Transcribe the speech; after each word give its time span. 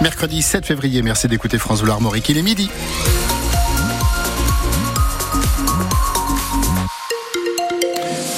Mercredi 0.00 0.42
7 0.42 0.66
février, 0.66 1.02
merci 1.02 1.28
d'écouter 1.28 1.58
France 1.58 1.82
Bleu 1.82 1.92
Armorique, 1.92 2.28
il 2.28 2.38
est 2.38 2.42
midi. 2.42 2.70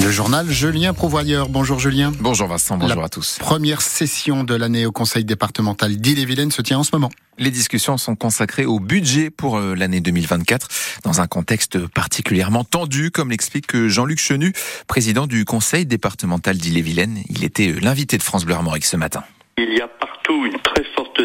Le 0.09 0.13
journal 0.13 0.49
Julien 0.49 0.95
Prouvoyeur. 0.95 1.51
Bonjour 1.51 1.79
Julien. 1.79 2.13
Bonjour 2.21 2.49
Vincent, 2.49 2.79
bonjour 2.79 3.05
à 3.05 3.11
tous. 3.11 3.37
Première 3.41 3.83
session 3.83 4.43
de 4.43 4.55
l'année 4.55 4.87
au 4.87 4.91
Conseil 4.91 5.25
départemental 5.25 5.97
d'Ille-et-Vilaine 5.97 6.51
se 6.51 6.63
tient 6.63 6.79
en 6.79 6.83
ce 6.83 6.91
moment. 6.95 7.11
Les 7.37 7.51
discussions 7.51 7.99
sont 7.99 8.17
consacrées 8.17 8.65
au 8.65 8.80
budget 8.80 9.29
pour 9.29 9.59
euh, 9.59 9.75
l'année 9.75 10.01
2024 10.01 10.69
dans 11.05 11.21
un 11.21 11.27
contexte 11.27 11.87
particulièrement 11.89 12.65
tendu, 12.65 13.11
comme 13.11 13.30
l'explique 13.30 13.75
euh, 13.75 13.89
Jean-Luc 13.89 14.19
Chenu, 14.19 14.55
président 14.87 15.27
du 15.27 15.45
Conseil 15.45 15.85
départemental 15.85 16.57
d'Ille-et-Vilaine. 16.57 17.19
Il 17.29 17.45
était 17.45 17.69
euh, 17.69 17.79
l'invité 17.83 18.17
de 18.17 18.23
France 18.23 18.46
Bleu 18.46 18.55
Armorique 18.55 18.87
ce 18.87 18.96
matin. 18.96 19.25
Il 19.59 19.77
y 19.77 19.80
a 19.83 19.89
partout 19.89 20.46
une 20.46 20.59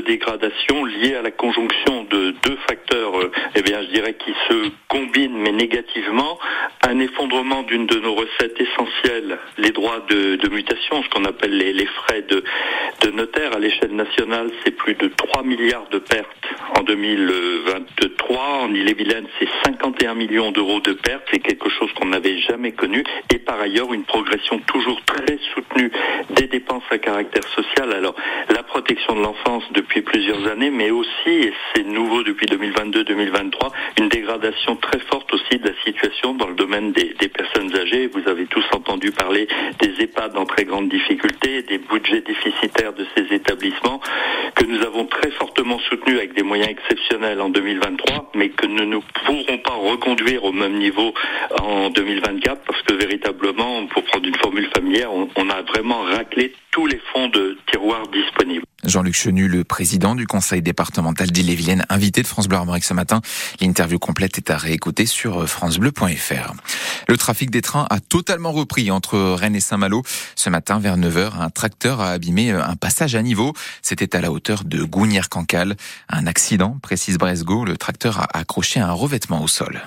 dégradation 0.03 0.85
liée 0.85 1.15
à 1.15 1.21
la 1.21 1.31
conjonction 1.31 2.03
de 2.09 2.35
deux 2.43 2.57
facteurs, 2.67 3.13
eh 3.55 3.61
bien, 3.61 3.81
je 3.83 3.87
dirais, 3.87 4.13
qui 4.13 4.33
se 4.49 4.69
combinent 4.89 5.37
mais 5.37 5.51
négativement. 5.51 6.37
Un 6.87 6.99
effondrement 6.99 7.63
d'une 7.63 7.87
de 7.87 7.99
nos 7.99 8.13
recettes 8.13 8.59
essentielles, 8.59 9.39
les 9.57 9.62
de, 10.09 10.49
mutation, 10.49 11.03
ce 11.03 11.09
qu'on 11.09 11.25
appelle 11.25 11.57
les, 11.57 11.85
frais 11.85 12.21
de, 12.21 12.43
notaire 13.11 13.55
à 13.55 13.59
l'échelle 13.59 13.93
nationale, 13.95 14.49
c'est 14.63 14.71
plus 14.71 14.95
de 14.95 15.07
3 15.07 15.43
milliards 15.43 15.87
de 15.89 15.99
pertes 15.99 16.27
en 16.77 16.83
2023. 16.83 18.37
En 18.63 18.73
Ille-et-Vilaine, 18.73 19.27
c'est 19.39 19.47
51 19.65 20.15
millions 20.15 20.51
d'euros 20.51 20.79
de 20.79 20.93
pertes. 20.93 21.23
C'est 21.31 21.39
quelque 21.39 21.69
chose 21.69 21.91
qu'on 21.93 22.07
n'avait 22.07 22.39
jamais 22.39 22.71
connu. 22.71 23.03
Et 23.33 23.39
par 23.39 23.59
ailleurs, 23.59 23.93
une 23.93 24.03
progression 24.03 24.59
toujours 24.59 24.99
très 25.05 25.37
soutenue 25.53 25.91
des 26.31 26.47
dépenses 26.47 26.83
à 26.89 26.97
caractère 26.97 27.43
social. 27.49 27.93
Alors, 27.93 28.15
la 28.49 28.63
protection 28.63 29.15
de 29.15 29.21
l'enfance 29.21 29.63
depuis 29.71 30.01
plusieurs 30.01 30.47
années, 30.47 30.71
mais 30.71 30.91
aussi, 30.91 31.29
et 31.29 31.53
c'est 31.73 31.83
nouveau 31.83 32.23
depuis 32.23 32.47
2022-2023, 32.47 33.71
une 33.99 34.09
dégradation 34.09 34.75
très 34.77 34.99
forte 34.99 35.31
aussi 35.33 35.59
de 35.59 35.67
la 35.67 35.75
situation 35.83 36.33
dans 36.33 36.47
le 36.47 36.55
domaine 36.55 36.91
des, 36.91 37.13
personnes 37.29 37.75
âgées. 37.75 38.07
Vous 38.07 38.27
avez 38.29 38.45
tous 38.45 38.63
entendu 38.93 39.11
parler 39.11 39.47
des 39.79 40.03
EHPAD 40.03 40.37
en 40.37 40.45
très 40.45 40.65
grande 40.65 40.87
difficulté, 40.87 41.63
des 41.63 41.79
budgets 41.79 42.21
déficitaires 42.21 42.93
de 42.93 43.05
ces 43.15 43.33
établissements 43.33 43.99
que 44.55 44.65
nous 44.65 44.81
avons 44.83 45.05
très 45.05 45.31
fortement 45.31 45.79
soutenus 45.79 46.17
avec 46.17 46.35
des 46.35 46.43
moyens 46.43 46.69
exceptionnels 46.69 47.41
en 47.41 47.49
2023, 47.49 48.31
mais 48.35 48.49
que 48.49 48.67
nous 48.67 48.85
ne 48.85 48.97
pourrons 49.25 49.57
pas 49.57 49.73
reconduire 49.73 50.43
au 50.43 50.51
même 50.51 50.77
niveau 50.77 51.11
en 51.59 51.89
2024 51.89 52.61
parce 52.67 52.83
que 52.83 52.93
véritablement, 52.93 53.87
pour 53.87 54.03
prendre 54.03 54.27
une 54.27 54.35
formule 54.35 54.69
familière, 54.75 55.11
on, 55.11 55.27
on 55.37 55.49
a 55.49 55.63
vraiment 55.63 56.03
raclé 56.03 56.53
tous 56.73 56.87
les 56.87 56.99
fonds 57.13 57.27
de 57.27 57.55
tiroir 57.71 58.01
disponibles. 58.07 58.65
Jean-Luc 58.83 59.13
Chenu, 59.13 59.47
le 59.47 59.63
président 59.63 60.15
du 60.15 60.25
conseil 60.25 60.63
départemental 60.63 61.29
d'Ille-et-Vilaine, 61.29 61.85
invité 61.87 62.23
de 62.23 62.27
France 62.27 62.47
Bleu 62.47 62.57
Armorique 62.57 62.83
ce 62.83 62.95
matin. 62.95 63.21
L'interview 63.61 63.99
complète 63.99 64.39
est 64.39 64.49
à 64.49 64.57
réécouter 64.57 65.05
sur 65.05 65.47
francebleu.fr. 65.47 66.53
Le 67.07 67.17
trafic 67.17 67.51
des 67.51 67.61
trains 67.61 67.85
a 67.91 67.99
totalement 67.99 68.51
repris 68.51 68.89
entre 68.89 69.19
Rennes 69.19 69.55
et 69.55 69.59
Saint-Malo. 69.59 70.01
Ce 70.35 70.49
matin, 70.49 70.79
vers 70.79 70.97
9h, 70.97 71.39
un 71.39 71.51
tracteur 71.51 72.01
a 72.01 72.09
abîmé 72.09 72.51
un 72.51 72.75
passage 72.75 73.13
à 73.13 73.21
niveau. 73.21 73.53
C'était 73.83 74.15
à 74.15 74.21
la 74.21 74.31
hauteur 74.31 74.63
de 74.63 74.83
Gougnières-Cancale. 74.83 75.75
Un 76.09 76.25
accident, 76.25 76.79
précise 76.81 77.19
Bresgo. 77.19 77.65
Le 77.65 77.77
tracteur 77.77 78.19
a 78.19 78.37
accroché 78.37 78.79
un 78.79 78.91
revêtement 78.91 79.43
au 79.43 79.47
sol. 79.47 79.83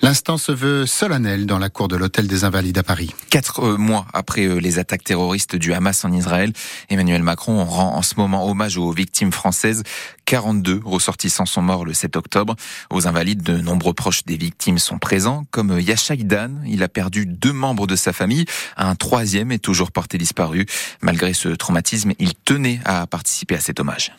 L'instant 0.00 0.38
se 0.38 0.52
veut 0.52 0.86
solennel 0.86 1.46
dans 1.46 1.58
la 1.58 1.70
cour 1.70 1.88
de 1.88 1.96
l'Hôtel 1.96 2.26
des 2.26 2.44
Invalides 2.44 2.78
à 2.78 2.82
Paris. 2.82 3.10
Quatre 3.30 3.60
euh, 3.64 3.76
mois 3.76 4.06
après 4.12 4.46
euh, 4.46 4.56
les 4.56 4.78
attaques 4.78 5.04
terroristes 5.04 5.56
du 5.56 5.72
Hamas 5.72 6.04
en 6.04 6.12
Israël, 6.12 6.52
Emmanuel 6.90 7.22
Macron 7.22 7.64
rend 7.64 7.96
en 7.96 8.02
ce 8.02 8.14
moment 8.16 8.48
hommage 8.48 8.76
aux 8.78 8.90
victimes 8.92 9.32
françaises. 9.32 9.82
42 10.24 10.80
ressortissants 10.84 11.46
sont 11.46 11.62
morts 11.62 11.84
le 11.84 11.92
7 11.92 12.16
octobre. 12.16 12.56
Aux 12.90 13.06
Invalides, 13.06 13.42
de 13.42 13.58
nombreux 13.58 13.94
proches 13.94 14.24
des 14.24 14.36
victimes 14.36 14.78
sont 14.78 14.98
présents, 14.98 15.44
comme 15.50 15.78
Yasha 15.78 16.16
Dan. 16.16 16.62
Il 16.66 16.82
a 16.82 16.88
perdu 16.88 17.26
deux 17.26 17.52
membres 17.52 17.86
de 17.86 17.96
sa 17.96 18.12
famille. 18.12 18.44
Un 18.76 18.94
troisième 18.94 19.52
est 19.52 19.58
toujours 19.58 19.92
porté 19.92 20.18
disparu. 20.18 20.66
Malgré 21.00 21.32
ce 21.32 21.48
traumatisme, 21.48 22.12
il 22.18 22.34
tenait 22.34 22.80
à 22.84 23.06
participer 23.06 23.56
à 23.56 23.60
cet 23.60 23.80
hommage. 23.80 24.12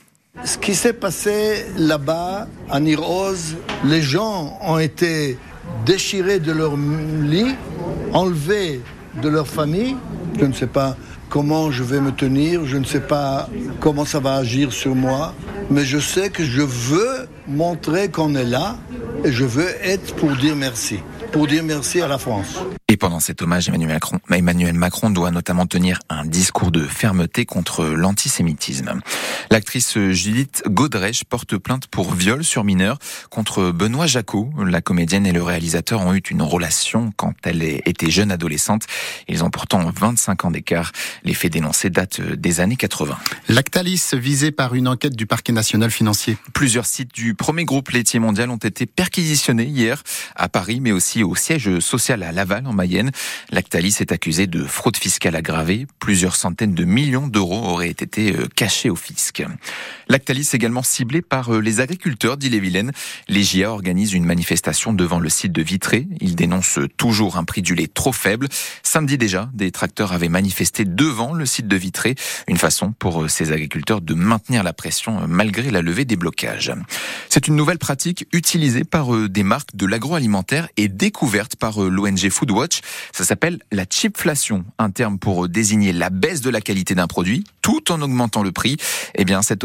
Ce 0.45 0.57
qui 0.57 0.73
s'est 0.73 0.93
passé 0.93 1.65
là-bas, 1.77 2.47
à 2.69 2.79
Nirose, 2.79 3.55
les 3.83 4.01
gens 4.01 4.57
ont 4.61 4.79
été 4.79 5.37
déchirés 5.85 6.39
de 6.39 6.51
leur 6.51 6.75
lit, 6.77 7.55
enlevés 8.13 8.81
de 9.21 9.29
leur 9.29 9.47
famille. 9.47 9.95
Je 10.39 10.45
ne 10.45 10.53
sais 10.53 10.67
pas 10.67 10.95
comment 11.29 11.71
je 11.71 11.83
vais 11.83 11.99
me 11.99 12.11
tenir, 12.11 12.65
je 12.65 12.77
ne 12.77 12.85
sais 12.85 12.99
pas 12.99 13.49
comment 13.79 14.05
ça 14.05 14.19
va 14.19 14.35
agir 14.35 14.71
sur 14.71 14.95
moi, 14.95 15.33
mais 15.69 15.83
je 15.83 15.97
sais 15.97 16.29
que 16.29 16.43
je 16.43 16.61
veux 16.61 17.27
montrer 17.47 18.09
qu'on 18.09 18.35
est 18.35 18.45
là 18.45 18.77
et 19.23 19.31
je 19.31 19.43
veux 19.43 19.69
être 19.83 20.15
pour 20.15 20.31
dire 20.35 20.55
merci, 20.55 20.99
pour 21.31 21.47
dire 21.47 21.63
merci 21.63 22.01
à 22.01 22.07
la 22.07 22.17
France. 22.17 22.59
Et 22.93 22.97
pendant 22.97 23.19
cet 23.19 23.41
hommage, 23.41 23.69
Emmanuel 23.69 23.89
Macron, 23.89 24.19
Emmanuel 24.31 24.75
Macron 24.75 25.09
doit 25.09 25.31
notamment 25.31 25.65
tenir 25.65 25.97
un 26.09 26.25
discours 26.25 26.69
de 26.69 26.85
fermeté 26.85 27.43
contre 27.43 27.85
l'antisémitisme. 27.85 29.01
L'actrice 29.49 29.97
Judith 30.11 30.61
Godrèche 30.67 31.23
porte 31.23 31.57
plainte 31.57 31.87
pour 31.87 32.13
viol 32.13 32.43
sur 32.43 32.63
mineur 32.63 32.99
contre 33.31 33.71
Benoît 33.71 34.05
Jacot. 34.05 34.51
La 34.63 34.81
comédienne 34.81 35.25
et 35.25 35.31
le 35.31 35.41
réalisateur 35.41 36.01
ont 36.01 36.13
eu 36.13 36.21
une 36.29 36.43
relation 36.43 37.11
quand 37.17 37.33
elle 37.45 37.63
était 37.63 38.11
jeune 38.11 38.31
adolescente. 38.31 38.83
Ils 39.27 39.43
ont 39.43 39.49
pourtant 39.49 39.89
25 39.89 40.45
ans 40.45 40.51
d'écart. 40.51 40.91
Les 41.23 41.33
faits 41.33 41.51
dénoncés 41.51 41.89
datent 41.89 42.21
des 42.21 42.59
années 42.59 42.75
80. 42.75 43.17
Lactalis 43.49 44.11
visé 44.13 44.51
par 44.51 44.75
une 44.75 44.87
enquête 44.87 45.15
du 45.15 45.25
parquet 45.25 45.51
national 45.51 45.89
financier. 45.89 46.37
Plusieurs 46.53 46.85
sites 46.85 47.15
du 47.15 47.33
premier 47.33 47.65
groupe 47.65 47.89
laitier 47.89 48.19
mondial 48.19 48.51
ont 48.51 48.57
été 48.57 48.85
perquisitionnés 48.85 49.65
hier 49.65 50.03
à 50.35 50.47
Paris, 50.47 50.79
mais 50.79 50.91
aussi 50.91 51.23
au 51.23 51.33
siège 51.33 51.79
social 51.79 52.21
à 52.21 52.31
Laval 52.31 52.67
en 52.67 52.82
Lactalis 53.51 53.97
est 53.99 54.11
accusé 54.11 54.47
de 54.47 54.63
fraude 54.63 54.97
fiscale 54.97 55.35
aggravée. 55.35 55.87
Plusieurs 55.99 56.35
centaines 56.35 56.73
de 56.73 56.83
millions 56.83 57.27
d'euros 57.27 57.63
auraient 57.63 57.89
été 57.89 58.35
cachés 58.55 58.89
au 58.89 58.95
fisc. 58.95 59.43
Lactalis 60.09 60.49
également 60.53 60.83
ciblé 60.83 61.21
par 61.21 61.51
les 61.59 61.79
agriculteurs 61.79 62.37
d'Ille-et-Vilaine. 62.37 62.91
Les 63.27 63.43
GIA 63.43 63.71
organisent 63.71 64.13
une 64.13 64.25
manifestation 64.25 64.93
devant 64.93 65.19
le 65.19 65.29
site 65.29 65.51
de 65.51 65.61
Vitré. 65.61 66.07
Ils 66.19 66.35
dénoncent 66.35 66.79
toujours 66.97 67.37
un 67.37 67.43
prix 67.43 67.61
du 67.61 67.75
lait 67.75 67.87
trop 67.87 68.11
faible. 68.11 68.47
Samedi 68.83 69.17
déjà, 69.17 69.49
des 69.53 69.71
tracteurs 69.71 70.13
avaient 70.13 70.29
manifesté 70.29 70.85
devant 70.85 71.33
le 71.33 71.45
site 71.45 71.67
de 71.67 71.75
Vitré. 71.75 72.15
Une 72.47 72.57
façon 72.57 72.91
pour 72.91 73.29
ces 73.29 73.51
agriculteurs 73.51 74.01
de 74.01 74.13
maintenir 74.13 74.63
la 74.63 74.73
pression 74.73 75.27
malgré 75.27 75.71
la 75.71 75.81
levée 75.81 76.05
des 76.05 76.15
blocages. 76.15 76.73
C'est 77.29 77.47
une 77.47 77.55
nouvelle 77.55 77.79
pratique 77.79 78.27
utilisée 78.31 78.83
par 78.83 79.29
des 79.29 79.43
marques 79.43 79.75
de 79.75 79.85
l'agroalimentaire 79.85 80.67
et 80.77 80.87
découverte 80.87 81.55
par 81.55 81.79
l'ONG 81.79 82.29
Foodwatch. 82.29 82.72
Ça 83.11 83.23
s'appelle 83.23 83.59
la 83.71 83.85
chipflation, 83.89 84.65
un 84.79 84.89
terme 84.89 85.19
pour 85.19 85.47
désigner 85.49 85.93
la 85.93 86.09
baisse 86.09 86.41
de 86.41 86.49
la 86.49 86.61
qualité 86.61 86.95
d'un 86.95 87.07
produit 87.07 87.43
tout 87.61 87.91
en 87.91 88.01
augmentant 88.01 88.43
le 88.43 88.51
prix. 88.51 88.77
Eh 89.15 89.25
bien, 89.25 89.41
cette, 89.41 89.63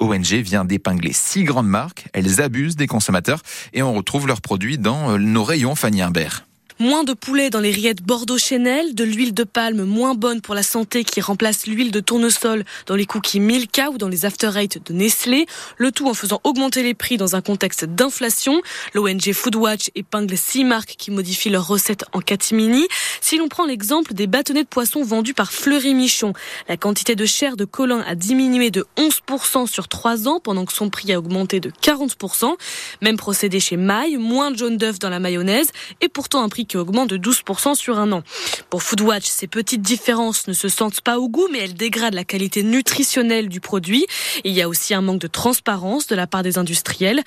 ONG 0.00 0.34
vient 0.34 0.64
d'épingler 0.64 1.12
six 1.12 1.44
grandes 1.44 1.68
marques. 1.68 2.06
Elles 2.12 2.40
abusent 2.40 2.76
des 2.76 2.86
consommateurs 2.86 3.42
et 3.72 3.82
on 3.82 3.94
retrouve 3.94 4.26
leurs 4.26 4.40
produits 4.40 4.78
dans 4.78 5.18
nos 5.18 5.44
rayons 5.44 5.74
Fanny 5.74 6.02
Imbert. 6.02 6.47
Moins 6.80 7.02
de 7.02 7.12
poulet 7.12 7.50
dans 7.50 7.58
les 7.58 7.72
rillettes 7.72 8.04
Bordeaux 8.04 8.38
Chanel, 8.38 8.94
de 8.94 9.02
l'huile 9.02 9.34
de 9.34 9.42
palme 9.42 9.82
moins 9.82 10.14
bonne 10.14 10.40
pour 10.40 10.54
la 10.54 10.62
santé 10.62 11.02
qui 11.02 11.20
remplace 11.20 11.66
l'huile 11.66 11.90
de 11.90 11.98
tournesol 11.98 12.64
dans 12.86 12.94
les 12.94 13.04
cookies 13.04 13.40
Milka 13.40 13.90
ou 13.90 13.98
dans 13.98 14.06
les 14.06 14.24
After 14.24 14.52
Eight 14.54 14.86
de 14.86 14.92
Nestlé. 14.92 15.46
Le 15.76 15.90
tout 15.90 16.08
en 16.08 16.14
faisant 16.14 16.40
augmenter 16.44 16.84
les 16.84 16.94
prix 16.94 17.16
dans 17.16 17.34
un 17.34 17.40
contexte 17.40 17.84
d'inflation. 17.84 18.62
L'ONG 18.94 19.32
Foodwatch 19.32 19.90
épingle 19.96 20.38
six 20.38 20.62
marques 20.62 20.94
qui 20.96 21.10
modifient 21.10 21.50
leurs 21.50 21.66
recettes 21.66 22.04
en 22.12 22.20
catimini. 22.20 22.86
Si 23.20 23.38
l'on 23.38 23.48
prend 23.48 23.66
l'exemple 23.66 24.14
des 24.14 24.28
bâtonnets 24.28 24.62
de 24.62 24.68
poisson 24.68 25.02
vendus 25.02 25.34
par 25.34 25.50
Fleury 25.50 25.94
Michon, 25.94 26.32
la 26.68 26.76
quantité 26.76 27.16
de 27.16 27.26
chair 27.26 27.56
de 27.56 27.64
colin 27.64 28.04
a 28.06 28.14
diminué 28.14 28.70
de 28.70 28.86
11% 28.96 29.66
sur 29.66 29.88
3 29.88 30.28
ans 30.28 30.38
pendant 30.38 30.64
que 30.64 30.72
son 30.72 30.90
prix 30.90 31.12
a 31.12 31.18
augmenté 31.18 31.58
de 31.58 31.70
40%. 31.70 32.54
Même 33.02 33.16
procédé 33.16 33.58
chez 33.58 33.76
Maille, 33.76 34.16
moins 34.16 34.52
de 34.52 34.58
jaune 34.58 34.76
d'œuf 34.76 35.00
dans 35.00 35.10
la 35.10 35.18
mayonnaise 35.18 35.70
et 36.00 36.08
pourtant 36.08 36.40
un 36.44 36.48
prix 36.48 36.67
qui 36.68 36.76
augmente 36.76 37.10
de 37.10 37.16
12% 37.16 37.74
sur 37.74 37.98
un 37.98 38.12
an. 38.12 38.22
Pour 38.70 38.82
Foodwatch, 38.82 39.26
ces 39.26 39.48
petites 39.48 39.82
différences 39.82 40.46
ne 40.46 40.52
se 40.52 40.68
sentent 40.68 41.00
pas 41.00 41.18
au 41.18 41.28
goût, 41.28 41.48
mais 41.50 41.58
elles 41.60 41.74
dégradent 41.74 42.14
la 42.14 42.24
qualité 42.24 42.62
nutritionnelle 42.62 43.48
du 43.48 43.60
produit. 43.60 44.06
Il 44.44 44.52
y 44.52 44.62
a 44.62 44.68
aussi 44.68 44.94
un 44.94 45.00
manque 45.00 45.20
de 45.20 45.26
transparence 45.26 46.06
de 46.06 46.14
la 46.14 46.26
part 46.26 46.42
des 46.42 46.58
industriels. 46.58 47.22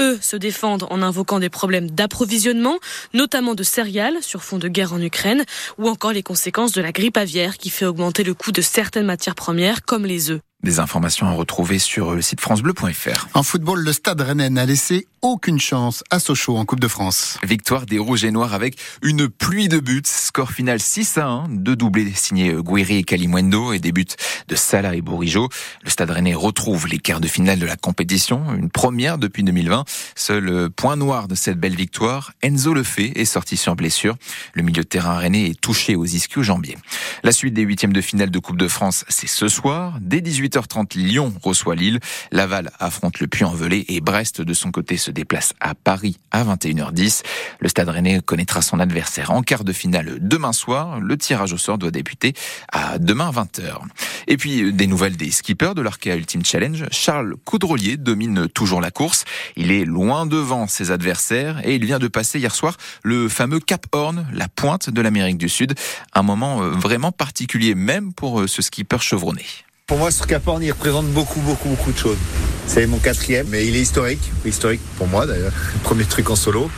Eux 0.00 0.18
se 0.20 0.36
défendent 0.36 0.86
en 0.90 1.02
invoquant 1.02 1.38
des 1.38 1.50
problèmes 1.50 1.90
d'approvisionnement, 1.90 2.78
notamment 3.12 3.54
de 3.54 3.62
céréales 3.62 4.22
sur 4.22 4.42
fond 4.42 4.58
de 4.58 4.68
guerre 4.68 4.92
en 4.92 5.00
Ukraine, 5.00 5.44
ou 5.78 5.88
encore 5.88 6.12
les 6.12 6.22
conséquences 6.22 6.72
de 6.72 6.80
la 6.80 6.92
grippe 6.92 7.16
aviaire 7.16 7.58
qui 7.58 7.70
fait 7.70 7.86
augmenter 7.86 8.24
le 8.24 8.34
coût 8.34 8.52
de 8.52 8.62
certaines 8.62 9.06
matières 9.06 9.34
premières 9.34 9.84
comme 9.84 10.06
les 10.06 10.30
œufs. 10.30 10.40
Des 10.64 10.80
informations 10.80 11.26
à 11.26 11.32
retrouver 11.32 11.78
sur 11.78 12.14
le 12.14 12.22
site 12.22 12.40
francebleu.fr. 12.40 13.28
En 13.34 13.42
football, 13.42 13.84
le 13.84 13.92
Stade 13.92 14.22
Rennais 14.22 14.48
n'a 14.48 14.64
laissé 14.64 15.06
aucune 15.20 15.60
chance 15.60 16.02
à 16.10 16.18
Sochaux 16.18 16.56
en 16.56 16.64
Coupe 16.64 16.80
de 16.80 16.88
France. 16.88 17.38
Victoire 17.42 17.84
des 17.84 17.98
Rouges 17.98 18.24
et 18.24 18.30
Noirs 18.30 18.54
avec 18.54 18.78
une 19.02 19.28
pluie 19.28 19.68
de 19.68 19.78
buts. 19.78 20.02
Score 20.06 20.52
final 20.52 20.80
6 20.80 21.18
à 21.18 21.26
1. 21.26 21.48
Deux 21.50 21.76
doublés 21.76 22.12
signés 22.14 22.54
Guiri 22.54 22.96
et 22.96 23.04
Kalimwendo 23.04 23.74
et 23.74 23.78
des 23.78 23.92
buts 23.92 24.06
de 24.48 24.54
Salah 24.54 24.94
et 24.94 25.02
Bourigeau. 25.02 25.50
Le 25.82 25.90
Stade 25.90 26.10
Rennais 26.10 26.34
retrouve 26.34 26.86
les 26.86 26.98
quarts 26.98 27.20
de 27.20 27.28
finale 27.28 27.58
de 27.58 27.66
la 27.66 27.76
compétition. 27.76 28.42
Une 28.54 28.70
première 28.70 29.18
depuis 29.18 29.42
2020. 29.42 29.84
Seul 30.26 30.70
point 30.70 30.96
noir 30.96 31.28
de 31.28 31.34
cette 31.34 31.60
belle 31.60 31.76
victoire, 31.76 32.32
Enzo 32.40 32.72
Lefebvre 32.72 33.12
est 33.14 33.26
sorti 33.26 33.58
sur 33.58 33.76
blessure. 33.76 34.16
Le 34.54 34.62
milieu 34.62 34.82
de 34.82 34.88
terrain 34.88 35.18
rennais 35.18 35.50
est 35.50 35.60
touché 35.60 35.96
aux 35.96 36.06
ischio-jambiers. 36.06 36.78
La 37.24 37.30
suite 37.30 37.52
des 37.52 37.60
huitièmes 37.60 37.92
de 37.92 38.00
finale 38.00 38.30
de 38.30 38.38
Coupe 38.38 38.56
de 38.56 38.66
France, 38.66 39.04
c'est 39.10 39.26
ce 39.26 39.48
soir. 39.48 39.98
Dès 40.00 40.22
18 40.22 40.56
8h30, 40.56 40.96
Lyon 40.96 41.34
reçoit 41.42 41.74
Lille. 41.74 42.00
Laval 42.32 42.70
affronte 42.78 43.20
le 43.20 43.26
Puy-en-Velay 43.26 43.84
et 43.88 44.00
Brest, 44.00 44.40
de 44.40 44.54
son 44.54 44.70
côté, 44.70 44.96
se 44.96 45.10
déplace 45.10 45.52
à 45.60 45.74
Paris 45.74 46.16
à 46.30 46.42
21h10. 46.42 47.22
Le 47.60 47.68
Stade 47.68 47.90
Rennais 47.90 48.22
connaîtra 48.24 48.62
son 48.62 48.80
adversaire 48.80 49.30
en 49.30 49.42
quart 49.42 49.62
de 49.62 49.74
finale 49.74 50.16
demain 50.20 50.54
soir. 50.54 51.00
Le 51.00 51.18
tirage 51.18 51.52
au 51.52 51.58
sort 51.58 51.76
doit 51.76 51.90
débuter 51.90 52.32
à 52.72 52.98
demain 52.98 53.30
20h. 53.30 53.74
Et 54.26 54.38
puis, 54.38 54.72
des 54.72 54.86
nouvelles 54.86 55.18
des 55.18 55.30
skippers 55.30 55.74
de 55.74 55.82
l'Arkea 55.82 56.16
Ultimate 56.16 56.46
Challenge. 56.46 56.84
Charles 56.90 57.34
Coudrelier 57.44 57.98
domine 57.98 58.48
toujours 58.48 58.80
la 58.80 58.90
course. 58.90 59.26
Il 59.56 59.70
est 59.70 59.84
loin 59.84 60.13
devant 60.24 60.68
ses 60.68 60.90
adversaires 60.92 61.60
et 61.64 61.74
il 61.74 61.84
vient 61.84 61.98
de 61.98 62.08
passer 62.08 62.38
hier 62.38 62.54
soir 62.54 62.76
le 63.02 63.28
fameux 63.28 63.58
Cap 63.58 63.86
Horn, 63.92 64.26
la 64.32 64.46
pointe 64.48 64.90
de 64.90 65.02
l'Amérique 65.02 65.38
du 65.38 65.48
Sud. 65.48 65.74
Un 66.14 66.22
moment 66.22 66.62
euh, 66.62 66.70
vraiment 66.70 67.10
particulier 67.10 67.74
même 67.74 68.12
pour 68.12 68.40
euh, 68.40 68.46
ce 68.46 68.62
skipper 68.62 68.98
chevronné. 69.00 69.44
Pour 69.86 69.98
moi, 69.98 70.10
ce 70.10 70.24
Cap 70.24 70.46
Horn, 70.46 70.62
il 70.62 70.70
représente 70.70 71.06
beaucoup, 71.08 71.40
beaucoup, 71.40 71.68
beaucoup 71.68 71.92
de 71.92 71.98
choses. 71.98 72.16
C'est 72.66 72.86
mon 72.86 72.98
quatrième, 72.98 73.48
mais 73.50 73.66
il 73.66 73.76
est 73.76 73.82
historique. 73.82 74.22
Historique 74.46 74.80
pour 74.96 75.08
moi 75.08 75.26
d'ailleurs. 75.26 75.52
Premier 75.82 76.04
truc 76.04 76.30
en 76.30 76.36
solo. 76.36 76.70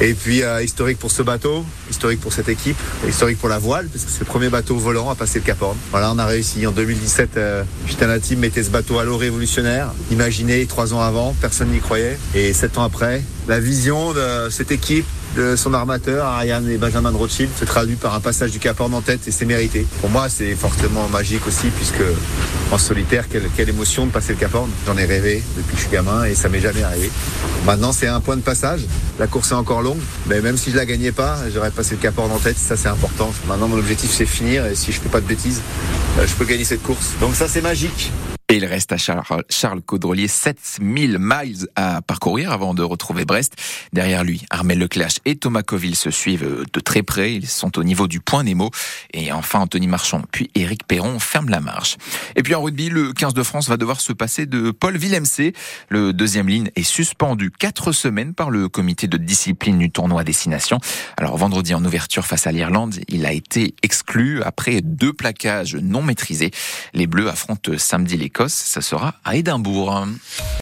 Et 0.00 0.14
puis 0.14 0.42
euh, 0.42 0.62
historique 0.62 0.98
pour 0.98 1.10
ce 1.10 1.22
bateau, 1.22 1.64
historique 1.90 2.20
pour 2.20 2.32
cette 2.32 2.48
équipe, 2.48 2.76
historique 3.08 3.38
pour 3.38 3.48
la 3.48 3.58
voile, 3.58 3.86
parce 3.86 4.04
que 4.04 4.10
c'est 4.10 4.20
le 4.20 4.26
premier 4.26 4.48
bateau 4.48 4.76
volant 4.76 5.10
à 5.10 5.14
passer 5.14 5.38
le 5.38 5.44
Cap 5.44 5.60
Horn. 5.62 5.76
Voilà, 5.90 6.12
on 6.12 6.18
a 6.18 6.26
réussi. 6.26 6.66
En 6.66 6.72
2017, 6.72 7.36
euh, 7.36 7.62
la 8.00 8.18
Team 8.18 8.40
mettait 8.40 8.64
ce 8.64 8.70
bateau 8.70 8.98
à 8.98 9.04
l'eau 9.04 9.16
révolutionnaire. 9.16 9.92
Imaginez, 10.10 10.66
trois 10.66 10.92
ans 10.92 11.00
avant, 11.00 11.34
personne 11.40 11.68
n'y 11.68 11.80
croyait. 11.80 12.18
Et 12.34 12.52
sept 12.52 12.78
ans 12.78 12.82
après, 12.82 13.22
la 13.48 13.60
vision 13.60 14.12
de 14.12 14.50
cette 14.50 14.72
équipe, 14.72 15.06
de 15.36 15.56
son 15.56 15.74
armateur, 15.74 16.26
Ariane 16.26 16.68
et 16.68 16.78
Benjamin 16.78 17.10
Rothschild, 17.10 17.50
se 17.58 17.64
traduit 17.64 17.96
par 17.96 18.14
un 18.14 18.20
passage 18.20 18.50
du 18.50 18.58
Cap 18.58 18.78
Horn 18.80 18.92
en 18.94 19.00
tête 19.00 19.20
et 19.26 19.30
c'est 19.30 19.44
mérité. 19.44 19.86
Pour 20.00 20.10
moi, 20.10 20.28
c'est 20.28 20.54
fortement 20.54 21.08
magique 21.08 21.46
aussi, 21.46 21.68
puisque 21.68 22.02
en 22.70 22.78
solitaire, 22.78 23.26
quelle, 23.28 23.68
émotion 23.68 24.06
de 24.06 24.10
passer 24.10 24.32
le 24.32 24.38
Cap 24.38 24.54
Horn. 24.54 24.70
J'en 24.86 24.96
ai 24.96 25.04
rêvé 25.04 25.42
depuis 25.56 25.72
que 25.72 25.76
je 25.76 25.86
suis 25.86 25.92
gamin 25.92 26.24
et 26.24 26.34
ça 26.34 26.48
m'est 26.48 26.60
jamais 26.60 26.82
arrivé. 26.82 27.10
Maintenant, 27.64 27.92
c'est 27.92 28.08
un 28.08 28.20
point 28.20 28.36
de 28.36 28.42
passage. 28.42 28.80
La 29.18 29.26
course 29.26 29.52
est 29.52 29.54
encore 29.54 29.82
longue, 29.82 30.00
mais 30.26 30.40
même 30.40 30.56
si 30.56 30.70
je 30.70 30.76
la 30.76 30.86
gagnais 30.86 31.12
pas, 31.12 31.38
j'aurais 31.52 31.70
passé 31.70 31.96
le 31.96 32.00
Cap 32.00 32.18
en 32.18 32.38
tête. 32.38 32.58
Ça, 32.58 32.76
c'est 32.76 32.88
important. 32.88 33.32
Maintenant, 33.46 33.68
mon 33.68 33.78
objectif, 33.78 34.10
c'est 34.10 34.26
finir 34.26 34.66
et 34.66 34.74
si 34.74 34.92
je 34.92 35.00
fais 35.00 35.08
pas 35.08 35.20
de 35.20 35.26
bêtises, 35.26 35.62
euh, 36.18 36.26
je 36.26 36.34
peux 36.34 36.44
gagner 36.44 36.64
cette 36.64 36.82
course. 36.82 37.10
Donc 37.20 37.34
ça, 37.34 37.48
c'est 37.48 37.62
magique. 37.62 38.12
Et 38.52 38.56
il 38.56 38.66
reste 38.66 38.92
à 38.92 38.98
Charles, 38.98 39.80
Caudrelier 39.80 40.28
7000 40.28 41.16
miles 41.18 41.68
à 41.74 42.02
parcourir 42.02 42.52
avant 42.52 42.74
de 42.74 42.82
retrouver 42.82 43.24
Brest. 43.24 43.54
Derrière 43.94 44.24
lui, 44.24 44.44
Armel 44.50 44.78
Leclache 44.78 45.20
et 45.24 45.36
Thomas 45.36 45.62
Coville 45.62 45.96
se 45.96 46.10
suivent 46.10 46.66
de 46.70 46.80
très 46.80 47.02
près. 47.02 47.32
Ils 47.32 47.46
sont 47.46 47.78
au 47.78 47.82
niveau 47.82 48.08
du 48.08 48.20
point 48.20 48.44
Nemo. 48.44 48.70
Et 49.14 49.32
enfin, 49.32 49.60
Anthony 49.60 49.86
Marchand 49.86 50.20
puis 50.30 50.50
Éric 50.54 50.86
Perron 50.86 51.18
ferment 51.18 51.48
la 51.48 51.60
marche. 51.60 51.96
Et 52.36 52.42
puis 52.42 52.54
en 52.54 52.60
rugby, 52.60 52.90
le 52.90 53.14
15 53.14 53.32
de 53.32 53.42
France 53.42 53.70
va 53.70 53.78
devoir 53.78 54.02
se 54.02 54.12
passer 54.12 54.44
de 54.44 54.70
Paul 54.70 54.98
Villemc. 54.98 55.54
Le 55.88 56.12
deuxième 56.12 56.48
ligne 56.48 56.70
est 56.76 56.82
suspendu 56.82 57.50
quatre 57.50 57.92
semaines 57.92 58.34
par 58.34 58.50
le 58.50 58.68
comité 58.68 59.06
de 59.06 59.16
discipline 59.16 59.78
du 59.78 59.90
tournoi 59.90 60.24
Destination. 60.24 60.78
Alors 61.16 61.38
vendredi 61.38 61.72
en 61.72 61.82
ouverture 61.82 62.26
face 62.26 62.46
à 62.46 62.52
l'Irlande, 62.52 62.96
il 63.08 63.24
a 63.24 63.32
été 63.32 63.74
exclu 63.82 64.42
après 64.42 64.82
deux 64.82 65.14
plaquages 65.14 65.74
non 65.74 66.02
maîtrisés. 66.02 66.50
Les 66.92 67.06
Bleus 67.06 67.30
affrontent 67.30 67.78
samedi 67.78 68.18
ça 68.48 68.80
sera 68.80 69.14
à 69.24 69.36
Édimbourg. 69.36 70.06